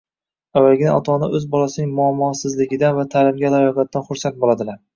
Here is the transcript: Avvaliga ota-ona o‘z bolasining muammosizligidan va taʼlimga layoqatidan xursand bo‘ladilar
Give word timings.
Avvaliga 0.61 0.93
ota-ona 0.99 1.29
o‘z 1.39 1.45
bolasining 1.51 1.93
muammosizligidan 2.01 2.99
va 3.01 3.07
taʼlimga 3.17 3.55
layoqatidan 3.57 4.11
xursand 4.13 4.43
bo‘ladilar 4.45 4.85